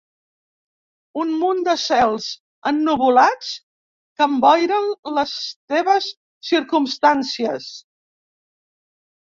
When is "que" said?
4.21-4.27